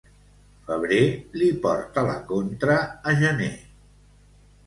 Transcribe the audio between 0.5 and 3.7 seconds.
Febrer li porta la contra a gener.